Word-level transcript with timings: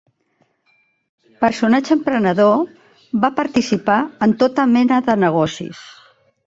Personatge 1.45 1.93
emprenedor, 1.97 2.65
va 3.27 3.33
participar 3.43 4.01
en 4.29 4.35
tota 4.45 4.71
mena 4.77 5.03
de 5.11 5.23
negocis. 5.29 5.89